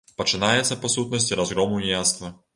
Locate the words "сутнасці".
0.95-1.39